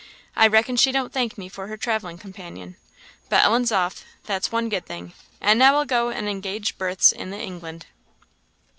"I 0.35 0.47
reckon 0.47 0.77
she 0.77 0.91
don't 0.91 1.13
thank 1.13 1.37
me 1.37 1.47
for 1.47 1.67
her 1.67 1.77
travelling 1.77 2.17
companion. 2.17 2.75
But 3.29 3.43
Ellen's 3.45 3.71
off 3.71 4.03
that's 4.25 4.51
one 4.51 4.67
good 4.67 4.87
thing 4.87 5.13
and 5.39 5.59
now 5.59 5.75
I'll 5.75 5.85
go 5.85 6.09
and 6.09 6.27
engage 6.27 6.75
berths 6.79 7.11
in 7.11 7.29
the 7.29 7.37
England." 7.37 7.85